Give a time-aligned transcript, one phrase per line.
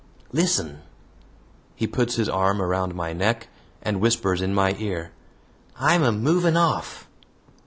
[0.31, 0.79] "Listen!"
[1.75, 3.49] He puts his arm around my neck
[3.83, 5.11] and whispers in my ear,
[5.77, 7.07] "I'm a MOVING OFF!"